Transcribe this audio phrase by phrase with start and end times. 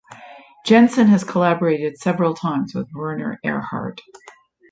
[0.65, 3.99] Jensen has collaborated several times with Werner Erhard.